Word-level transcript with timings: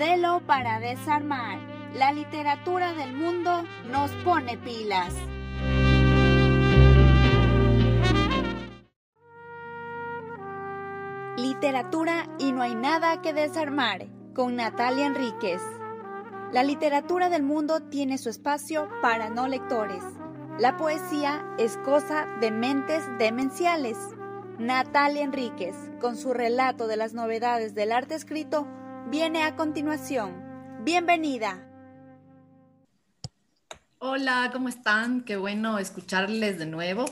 modelo 0.00 0.40
para 0.46 0.80
desarmar. 0.80 1.58
La 1.92 2.10
literatura 2.10 2.94
del 2.94 3.12
mundo 3.12 3.64
nos 3.90 4.10
pone 4.24 4.56
pilas. 4.56 5.12
Literatura 11.36 12.30
y 12.38 12.52
no 12.52 12.62
hay 12.62 12.74
nada 12.74 13.20
que 13.20 13.34
desarmar 13.34 14.06
con 14.34 14.56
Natalia 14.56 15.04
Enríquez. 15.04 15.60
La 16.50 16.62
literatura 16.62 17.28
del 17.28 17.42
mundo 17.42 17.80
tiene 17.80 18.16
su 18.16 18.30
espacio 18.30 18.88
para 19.02 19.28
no 19.28 19.48
lectores. 19.48 20.02
La 20.58 20.78
poesía 20.78 21.44
es 21.58 21.76
cosa 21.76 22.24
de 22.40 22.50
mentes 22.50 23.04
demenciales. 23.18 23.98
Natalia 24.58 25.24
Enríquez, 25.24 25.76
con 26.00 26.16
su 26.16 26.32
relato 26.32 26.86
de 26.86 26.96
las 26.96 27.12
novedades 27.12 27.74
del 27.74 27.92
arte 27.92 28.14
escrito, 28.14 28.66
viene 29.10 29.42
a 29.42 29.56
continuación. 29.56 30.84
Bienvenida. 30.84 31.66
Hola, 33.98 34.50
¿cómo 34.52 34.68
están? 34.68 35.24
Qué 35.24 35.36
bueno 35.36 35.80
escucharles 35.80 36.60
de 36.60 36.66
nuevo. 36.66 37.04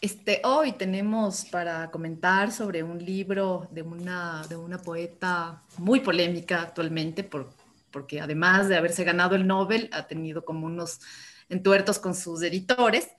Este, 0.00 0.40
hoy 0.44 0.72
tenemos 0.72 1.44
para 1.44 1.92
comentar 1.92 2.50
sobre 2.50 2.82
un 2.82 2.98
libro 2.98 3.68
de 3.70 3.82
una, 3.82 4.42
de 4.48 4.56
una 4.56 4.78
poeta 4.78 5.62
muy 5.78 6.00
polémica 6.00 6.60
actualmente, 6.60 7.22
por, 7.22 7.50
porque 7.92 8.20
además 8.20 8.68
de 8.68 8.76
haberse 8.76 9.04
ganado 9.04 9.36
el 9.36 9.46
Nobel, 9.46 9.88
ha 9.92 10.08
tenido 10.08 10.44
como 10.44 10.66
unos 10.66 11.00
entuertos 11.48 12.00
con 12.00 12.16
sus 12.16 12.42
editores, 12.42 13.10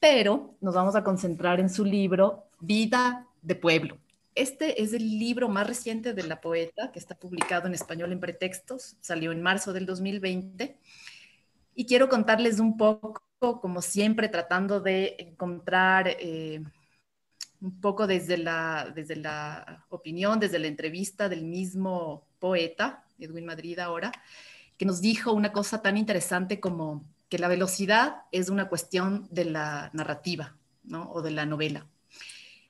pero 0.00 0.56
nos 0.60 0.74
vamos 0.74 0.96
a 0.96 1.04
concentrar 1.04 1.60
en 1.60 1.70
su 1.70 1.84
libro 1.84 2.48
Vida 2.58 3.28
de 3.40 3.54
Pueblo. 3.54 3.98
Este 4.34 4.82
es 4.82 4.92
el 4.92 5.18
libro 5.18 5.48
más 5.48 5.66
reciente 5.66 6.14
de 6.14 6.22
la 6.22 6.40
poeta, 6.40 6.92
que 6.92 6.98
está 6.98 7.14
publicado 7.16 7.66
en 7.66 7.74
español 7.74 8.12
en 8.12 8.20
pretextos, 8.20 8.96
salió 9.00 9.32
en 9.32 9.42
marzo 9.42 9.72
del 9.72 9.86
2020, 9.86 10.78
y 11.74 11.86
quiero 11.86 12.08
contarles 12.08 12.60
un 12.60 12.76
poco, 12.76 13.22
como 13.60 13.82
siempre, 13.82 14.28
tratando 14.28 14.80
de 14.80 15.16
encontrar 15.18 16.08
eh, 16.08 16.62
un 17.60 17.80
poco 17.80 18.06
desde 18.06 18.38
la, 18.38 18.92
desde 18.94 19.16
la 19.16 19.84
opinión, 19.88 20.40
desde 20.40 20.58
la 20.58 20.66
entrevista 20.68 21.28
del 21.28 21.44
mismo 21.44 22.26
poeta, 22.38 23.04
Edwin 23.18 23.46
Madrid 23.46 23.78
ahora, 23.78 24.12
que 24.76 24.86
nos 24.86 25.00
dijo 25.00 25.32
una 25.32 25.52
cosa 25.52 25.82
tan 25.82 25.96
interesante 25.96 26.60
como 26.60 27.04
que 27.28 27.38
la 27.38 27.48
velocidad 27.48 28.22
es 28.32 28.48
una 28.48 28.68
cuestión 28.68 29.28
de 29.30 29.44
la 29.44 29.90
narrativa, 29.92 30.56
¿no? 30.84 31.10
O 31.12 31.22
de 31.22 31.32
la 31.32 31.46
novela. 31.46 31.86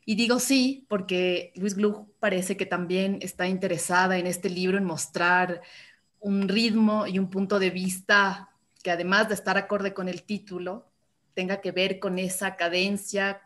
Y 0.08 0.14
digo 0.14 0.40
sí, 0.40 0.86
porque 0.88 1.52
Luis 1.54 1.74
Gluck 1.74 2.08
parece 2.18 2.56
que 2.56 2.64
también 2.64 3.18
está 3.20 3.46
interesada 3.46 4.16
en 4.16 4.26
este 4.26 4.48
libro 4.48 4.78
en 4.78 4.84
mostrar 4.84 5.60
un 6.18 6.48
ritmo 6.48 7.06
y 7.06 7.18
un 7.18 7.28
punto 7.28 7.58
de 7.58 7.68
vista 7.68 8.48
que 8.82 8.90
además 8.90 9.28
de 9.28 9.34
estar 9.34 9.58
acorde 9.58 9.92
con 9.92 10.08
el 10.08 10.22
título, 10.22 10.90
tenga 11.34 11.60
que 11.60 11.72
ver 11.72 11.98
con 11.98 12.18
esa 12.18 12.56
cadencia, 12.56 13.42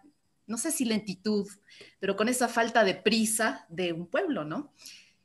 no 0.47 0.57
sé 0.57 0.71
si 0.71 0.85
lentitud, 0.85 1.49
pero 1.99 2.15
con 2.15 2.29
esa 2.29 2.47
falta 2.47 2.85
de 2.85 2.95
prisa 2.95 3.67
de 3.69 3.93
un 3.93 4.07
pueblo, 4.07 4.45
¿no? 4.45 4.73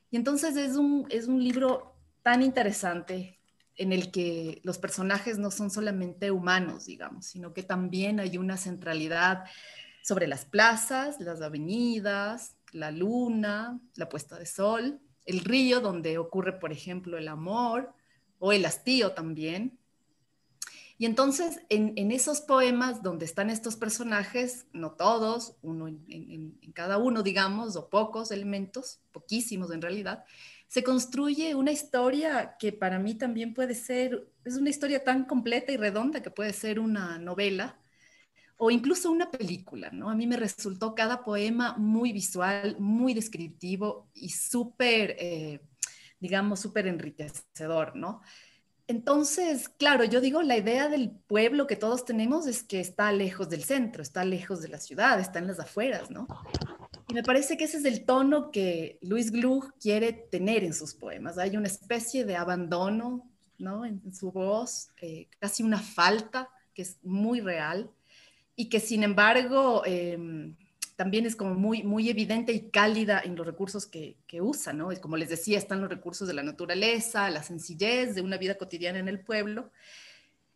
Y 0.10 0.16
entonces 0.16 0.58
es 0.58 0.76
un, 0.76 1.06
es 1.12 1.28
un 1.28 1.44
libro 1.44 1.94
tan 2.24 2.42
interesante 2.42 3.38
en 3.76 3.94
el 3.94 4.10
que 4.10 4.60
los 4.64 4.80
personajes 4.80 5.38
no 5.38 5.52
son 5.52 5.70
solamente 5.70 6.32
humanos, 6.32 6.88
digamos, 6.88 7.28
sino 7.28 7.54
que 7.54 7.62
también 7.62 8.20
hay 8.20 8.40
una 8.40 8.58
centralidad 8.58 9.44
sobre 10.08 10.26
las 10.26 10.46
plazas, 10.46 11.20
las 11.20 11.42
avenidas, 11.42 12.56
la 12.72 12.92
luna, 12.92 13.78
la 13.96 14.08
puesta 14.08 14.40
de 14.40 14.46
sol, 14.46 15.02
el 15.26 15.42
río 15.42 15.82
donde 15.82 16.18
ocurre, 16.18 16.54
por 16.54 16.72
ejemplo, 16.72 17.18
el 17.18 17.28
amor 17.28 17.94
o 18.40 18.54
el 18.54 18.66
hastío 18.66 19.12
también. 19.12 19.78
Y 20.98 21.08
entonces, 21.08 21.60
en, 21.68 22.10
esos 22.14 22.40
poemas 22.40 23.04
donde 23.04 23.26
están 23.26 23.50
estos 23.50 23.76
personajes, 23.76 24.66
no 24.72 24.92
todos, 24.92 25.58
uno 25.62 25.90
en, 25.90 26.06
en 26.08 26.72
cada 26.72 27.00
uno, 27.00 27.22
digamos, 27.22 27.76
o 27.76 27.90
pocos 27.90 28.32
elementos, 28.32 29.02
poquísimos 29.12 29.72
en 29.72 29.82
realidad, 29.82 30.24
se 30.70 30.84
construye 30.84 31.54
una 31.54 31.74
historia 31.74 32.56
que 32.58 32.72
para 32.72 32.98
mí 32.98 33.14
también 33.16 33.54
puede 33.54 33.76
ser, 33.76 34.30
es 34.46 34.56
una 34.56 34.70
historia 34.70 35.04
tan 35.04 35.26
completa 35.26 35.74
y 35.74 35.78
redonda 35.78 36.22
que 36.22 36.32
puede 36.32 36.54
ser 36.54 36.80
una 36.80 37.20
novela 37.20 37.78
o 38.58 38.72
incluso 38.72 39.12
una 39.12 39.30
película, 39.30 39.92
¿no? 39.92 40.10
A 40.10 40.16
mí 40.16 40.26
me 40.26 40.36
resultó 40.36 40.96
cada 40.96 41.24
poema 41.24 41.76
muy 41.78 42.12
visual, 42.12 42.76
muy 42.80 43.14
descriptivo 43.14 44.10
y 44.14 44.30
súper, 44.30 45.16
eh, 45.20 45.62
digamos, 46.20 46.60
súper 46.60 46.88
enriquecedor, 46.88 47.96
¿no? 47.96 48.22
Entonces, 48.88 49.70
claro, 49.70 50.06
yo 50.06 50.22
digo, 50.22 50.42
la 50.42 50.58
idea 50.58 50.88
del 50.88 51.12
pueblo 51.12 51.68
que 51.68 51.76
todos 51.76 52.06
tenemos 52.06 52.48
es 52.48 52.64
que 52.64 52.80
está 52.80 53.12
lejos 53.12 53.50
del 53.50 53.64
centro, 53.64 54.02
está 54.02 54.24
lejos 54.24 54.62
de 54.62 54.70
la 54.70 54.80
ciudad, 54.80 55.20
está 55.20 55.40
en 55.40 55.48
las 55.48 55.60
afueras, 55.60 56.10
¿no? 56.10 56.26
Y 57.10 57.14
me 57.14 57.22
parece 57.22 57.58
que 57.58 57.66
ese 57.66 57.78
es 57.78 57.86
el 57.86 58.06
tono 58.06 58.50
que 58.50 58.98
Luis 59.02 59.32
Gluck 59.32 59.74
quiere 59.80 60.14
tener 60.14 60.64
en 60.64 60.74
sus 60.74 60.96
poemas. 60.96 61.38
Hay 61.38 61.58
una 61.58 61.68
especie 61.68 62.26
de 62.26 62.38
abandono 62.38 63.30
¿no? 63.58 63.86
en, 63.86 64.14
su 64.14 64.32
voz, 64.32 64.90
eh, 65.02 65.30
casi 65.40 65.64
una 65.64 65.80
falta 65.80 66.50
que 66.74 66.82
es 66.82 66.98
muy 67.04 67.42
real 67.42 67.92
y 68.58 68.68
que 68.68 68.82
sin 68.82 69.04
embargo 69.04 69.84
em, 69.86 70.58
también 70.98 71.26
es 71.26 71.38
como 71.38 71.54
muy, 71.54 71.84
muy 71.84 72.10
evidente 72.10 72.52
y 72.52 72.70
cálida 72.70 73.22
en 73.24 73.38
los 73.38 73.46
recursos 73.46 73.86
que, 73.86 74.18
que 74.28 74.42
usa. 74.42 74.74
¿no? 74.74 74.90
como 75.00 75.16
les 75.16 75.30
decía, 75.30 75.58
están 75.58 75.80
los 75.80 75.90
recursos 75.90 76.28
de 76.28 76.34
la 76.34 76.44
naturaleza, 76.44 77.30
la 77.30 77.44
sencillez 77.44 78.16
de 78.16 78.22
una 78.22 78.38
vida 78.38 78.58
cotidiana 78.58 79.00
en 79.00 79.08
el 79.08 79.22
pueblo. 79.22 79.72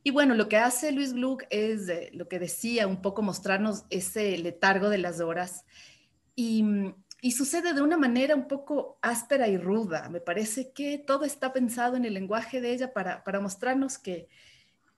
Y 0.04 0.10
bueno, 0.10 0.34
lo 0.34 0.50
que 0.50 0.58
hace 0.58 0.92
Luis 0.92 1.14
Gluck 1.14 1.44
es 1.52 1.88
eh, 1.88 2.10
lo 2.14 2.28
que 2.28 2.40
decía, 2.40 2.88
un 2.88 3.02
poco 3.02 3.22
mostrarnos 3.22 3.86
ese 3.92 4.36
letargo 4.40 4.90
de 4.90 4.98
las 4.98 5.20
horas 5.20 5.64
y, 6.36 6.66
sucede 7.32 7.74
de 7.74 7.84
una 7.84 7.98
manera 7.98 8.36
un 8.36 8.48
poco 8.48 8.98
áspera 9.04 9.48
y 9.48 9.58
ruda. 9.58 10.10
Me 10.10 10.22
parece 10.22 10.72
que 10.72 10.98
todo 10.98 11.24
está 11.24 11.54
pensado 11.54 11.96
en 11.96 12.06
el 12.06 12.16
lenguaje 12.16 12.62
de 12.62 12.74
ella 12.74 12.94
para, 12.94 13.22
mostrarnos 13.40 14.00
que, 14.00 14.28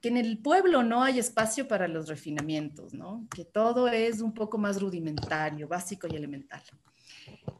en 0.09 0.17
el 0.17 0.37
pueblo 0.37 0.83
no 0.83 1.03
hay 1.03 1.19
espacio 1.19 1.67
para 1.67 1.87
los 1.87 2.07
refinamientos, 2.07 2.93
¿no? 2.93 3.27
que 3.33 3.45
todo 3.45 3.87
es 3.87 4.21
un 4.21 4.33
poco 4.33 4.57
más 4.57 4.81
rudimentario, 4.81 5.67
básico 5.67 6.07
y 6.07 6.15
elemental. 6.15 6.61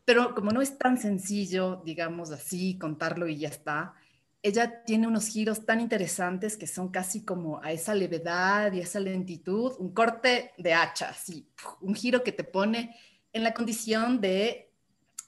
Pero 0.05 0.35
como 0.35 0.51
no 0.51 0.61
es 0.61 0.77
tan 0.77 0.97
sencillo, 0.97 1.81
digamos 1.85 2.31
así, 2.31 2.77
contarlo 2.77 3.27
y 3.27 3.37
ya 3.37 3.47
está, 3.47 3.93
ella 4.41 4.83
tiene 4.83 5.07
unos 5.07 5.27
giros 5.27 5.65
tan 5.65 5.79
interesantes 5.79 6.57
que 6.57 6.67
son 6.67 6.89
casi 6.89 7.23
como 7.23 7.63
a 7.63 7.71
esa 7.71 7.95
levedad 7.95 8.73
y 8.73 8.81
esa 8.81 8.99
lentitud, 8.99 9.71
un 9.79 9.93
corte 9.93 10.51
de 10.57 10.73
hacha, 10.73 11.09
así, 11.09 11.47
un 11.79 11.95
giro 11.95 12.23
que 12.23 12.33
te 12.33 12.43
pone 12.43 12.97
en 13.31 13.43
la 13.43 13.53
condición 13.53 14.19
de, 14.19 14.69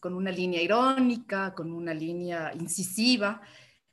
con 0.01 0.13
una 0.13 0.31
línea 0.31 0.61
irónica, 0.61 1.53
con 1.53 1.71
una 1.71 1.93
línea 1.93 2.51
incisiva, 2.53 3.41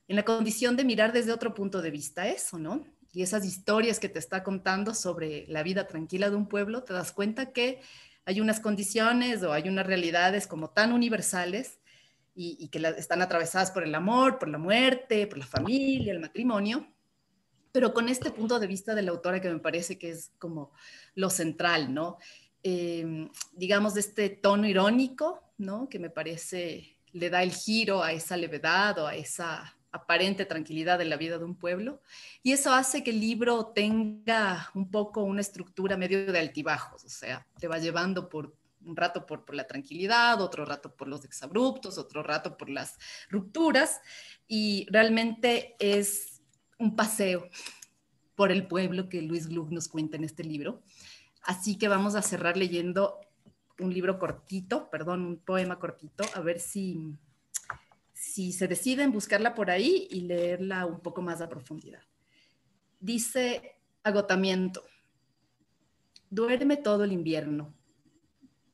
en 0.09 0.17
la 0.17 0.25
condición 0.25 0.77
de 0.77 0.85
mirar 0.85 1.13
desde 1.13 1.33
otro 1.33 1.55
punto 1.55 1.81
de 1.81 1.93
vista 1.93 2.27
eso, 2.27 2.59
¿no? 2.59 2.85
Y 3.13 3.23
esas 3.23 3.45
historias 3.45 4.01
que 4.01 4.09
te 4.09 4.19
está 4.19 4.43
contando 4.43 4.95
sobre 4.95 5.47
la 5.49 5.63
vida 5.63 5.87
tranquila 5.87 6.31
de 6.31 6.37
un 6.37 6.49
pueblo, 6.49 6.83
te 6.83 6.95
das 6.95 7.13
cuenta 7.13 7.53
que 7.53 7.81
hay 8.25 8.41
unas 8.41 8.61
condiciones 8.61 9.43
o 9.43 9.53
hay 9.53 9.69
unas 9.69 9.87
realidades 9.87 10.47
como 10.47 10.71
tan 10.71 10.93
universales 10.93 11.79
y, 12.35 12.69
que 12.69 12.79
están 12.97 13.21
atravesadas 13.21 13.71
por 13.71 13.85
el 13.85 13.95
amor, 13.95 14.39
por 14.39 14.49
la 14.49 14.57
muerte, 14.57 15.27
por 15.27 15.39
la 15.39 15.47
familia, 15.47 16.13
el 16.13 16.21
matrimonio, 16.21 16.87
pero 17.73 17.93
con 17.93 18.09
este 18.09 18.31
punto 18.31 18.59
de 18.59 18.67
vista 18.67 18.95
de 18.95 19.03
la 19.03 19.11
autora 19.11 19.41
que 19.41 19.51
me 19.51 19.59
parece 19.59 19.99
que 19.99 20.11
es 20.11 20.33
como 20.39 20.73
lo 21.15 21.29
central, 21.29 21.93
¿no? 21.93 22.17
Em, 22.63 23.29
digamos, 23.53 23.93
de 23.95 24.01
este 24.01 24.31
tono 24.31 24.67
irónico, 24.67 25.53
¿no? 25.59 25.89
Que 25.89 25.99
me 25.99 26.09
parece 26.09 26.97
le 27.13 27.29
da 27.29 27.43
el 27.43 27.53
giro 27.53 28.03
a 28.03 28.13
esa 28.13 28.37
levedad 28.37 28.99
o 28.99 29.07
a 29.07 29.15
esa 29.15 29.77
aparente 29.93 30.47
tranquilidad 30.47 30.99
de 30.99 31.05
la 31.05 31.17
vida 31.17 31.39
de 31.39 31.45
un 31.45 31.55
pueblo. 31.55 32.01
Y 32.43 32.53
eso 32.53 32.73
hace 32.73 33.05
que 33.05 33.11
el 33.11 33.21
libro 33.21 33.67
tenga 33.67 34.71
un 34.75 34.91
poco 34.91 35.23
una 35.23 35.43
estructura 35.43 35.97
medio 35.97 36.33
de 36.33 36.39
altibajos, 36.39 37.05
o 37.05 37.09
sea, 37.09 37.47
te 37.61 37.69
va 37.69 37.79
llevando 37.79 38.29
por 38.29 38.55
un 38.85 38.97
rato 38.97 39.27
por, 39.27 39.55
la 39.55 39.67
tranquilidad, 39.67 40.41
otro 40.41 40.65
rato 40.65 40.95
por 40.95 41.09
los 41.09 41.25
exabruptos, 41.25 41.99
otro 41.99 42.23
rato 42.23 42.57
por 42.57 42.69
las 42.69 42.99
rupturas, 43.31 44.01
y 44.49 44.87
realmente 44.91 45.77
es 45.79 46.43
un 46.79 46.97
paseo 46.97 47.49
por 48.35 48.51
el 48.51 48.67
pueblo 48.67 49.09
que 49.09 49.23
Luis 49.23 49.47
Gluck 49.47 49.71
nos 49.71 49.89
cuenta 49.89 50.17
en 50.17 50.25
este 50.25 50.43
libro. 50.43 50.83
Así 51.43 51.77
que 51.77 51.89
vamos 51.89 52.15
a 52.15 52.23
cerrar 52.23 52.57
leyendo 52.57 53.21
un 53.79 53.93
libro 53.93 54.19
cortito, 54.19 54.91
perdón, 54.91 55.25
un 55.25 55.37
poema 55.39 55.79
cortito, 55.79 56.25
a 56.35 56.41
ver 56.41 56.61
si, 56.61 57.17
si 58.33 58.53
se 58.53 58.67
deciden 58.67 59.13
buscarla 59.13 59.55
por 59.55 59.71
ahí 59.71 60.09
y 60.11 60.23
leerla 60.23 60.87
un 60.87 61.01
poco 61.01 61.21
más 61.21 61.43
a 61.43 61.51
profundidad. 61.51 62.01
Dice 62.99 63.77
agotamiento. 64.03 64.85
Duerme 66.31 66.79
todo 66.79 67.05
el 67.05 67.13
invierno. 67.13 67.75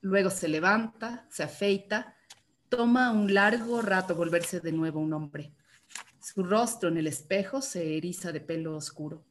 Luego 0.01 0.31
se 0.31 0.47
levanta, 0.47 1.27
se 1.29 1.43
afeita, 1.43 2.15
toma 2.69 3.11
un 3.11 3.35
largo 3.35 3.83
rato 3.83 4.15
volverse 4.15 4.61
de 4.61 4.71
nuevo 4.71 5.01
un 5.01 5.13
hombre. 5.13 5.53
Su 6.21 6.45
rostro 6.45 6.89
en 6.89 6.99
el 6.99 7.09
espejo 7.09 7.61
se 7.61 7.97
eriza 7.97 8.31
de 8.31 8.41
pelo 8.41 8.77
oscuro. 8.77 9.25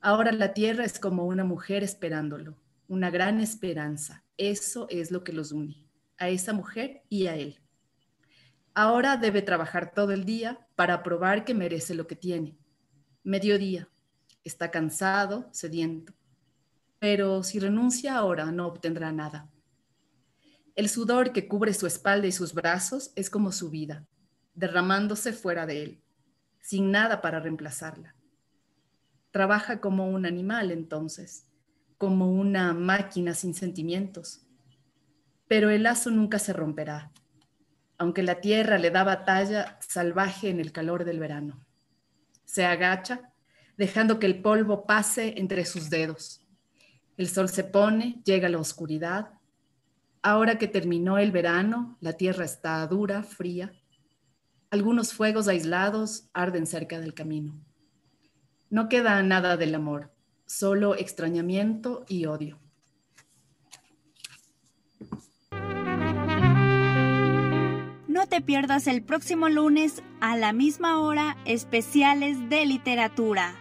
Ahora 0.00 0.32
la 0.32 0.52
tierra 0.52 0.84
es 0.84 0.98
como 0.98 1.26
una 1.26 1.44
mujer 1.44 1.84
esperándolo, 1.84 2.58
una 2.88 3.08
gran 3.08 3.40
esperanza. 3.40 4.24
Eso 4.36 4.88
es 4.90 5.12
lo 5.12 5.22
que 5.22 5.32
los 5.32 5.52
une, 5.52 5.86
a 6.18 6.28
esa 6.28 6.52
mujer 6.52 7.04
y 7.08 7.28
a 7.28 7.36
él. 7.36 7.63
Ahora 8.74 9.16
debe 9.16 9.40
trabajar 9.40 9.92
todo 9.94 10.10
el 10.10 10.24
día 10.24 10.66
para 10.74 11.04
probar 11.04 11.44
que 11.44 11.54
merece 11.54 11.94
lo 11.94 12.08
que 12.08 12.16
tiene. 12.16 12.58
Mediodía. 13.22 13.88
Está 14.42 14.72
cansado, 14.72 15.48
sediento. 15.52 16.12
Pero 16.98 17.44
si 17.44 17.60
renuncia 17.60 18.16
ahora 18.16 18.50
no 18.50 18.66
obtendrá 18.66 19.12
nada. 19.12 19.48
El 20.74 20.88
sudor 20.88 21.32
que 21.32 21.46
cubre 21.46 21.72
su 21.72 21.86
espalda 21.86 22.26
y 22.26 22.32
sus 22.32 22.52
brazos 22.52 23.12
es 23.14 23.30
como 23.30 23.52
su 23.52 23.70
vida, 23.70 24.08
derramándose 24.54 25.32
fuera 25.32 25.66
de 25.66 25.82
él, 25.84 26.02
sin 26.60 26.90
nada 26.90 27.22
para 27.22 27.38
reemplazarla. 27.38 28.16
Trabaja 29.30 29.80
como 29.80 30.08
un 30.08 30.26
animal 30.26 30.72
entonces, 30.72 31.46
como 31.96 32.32
una 32.32 32.74
máquina 32.74 33.34
sin 33.34 33.54
sentimientos. 33.54 34.46
Pero 35.46 35.70
el 35.70 35.84
lazo 35.84 36.10
nunca 36.10 36.40
se 36.40 36.52
romperá, 36.52 37.12
aunque 38.04 38.22
la 38.22 38.40
tierra 38.40 38.78
le 38.78 38.90
da 38.90 39.02
batalla 39.02 39.78
salvaje 39.80 40.48
en 40.48 40.60
el 40.60 40.70
calor 40.70 41.04
del 41.04 41.18
verano. 41.18 41.66
Se 42.44 42.64
agacha, 42.64 43.32
dejando 43.76 44.18
que 44.18 44.26
el 44.26 44.40
polvo 44.40 44.86
pase 44.86 45.34
entre 45.36 45.64
sus 45.64 45.90
dedos. 45.90 46.46
El 47.16 47.28
sol 47.28 47.48
se 47.48 47.64
pone, 47.64 48.20
llega 48.24 48.48
la 48.48 48.58
oscuridad, 48.58 49.32
Ahora 50.26 50.56
que 50.56 50.68
terminó 50.68 51.18
el 51.18 51.32
verano, 51.32 51.98
la 52.00 52.14
tierra 52.14 52.46
está 52.46 52.86
dura, 52.86 53.22
fría. 53.22 53.74
Algunos 54.70 55.12
fuegos 55.12 55.48
aislados 55.48 56.30
arden 56.32 56.66
cerca 56.66 56.98
del 56.98 57.12
camino. 57.12 57.60
No 58.70 58.88
queda 58.88 59.22
nada 59.22 59.58
del 59.58 59.74
amor, 59.74 60.14
solo 60.46 60.94
extrañamiento 60.94 62.06
y 62.08 62.24
odio. 62.24 62.58
No 68.24 68.30
te 68.30 68.40
pierdas 68.40 68.86
el 68.86 69.02
próximo 69.02 69.50
lunes 69.50 70.02
a 70.22 70.34
la 70.38 70.54
misma 70.54 70.98
hora 70.98 71.36
especiales 71.44 72.48
de 72.48 72.64
literatura. 72.64 73.54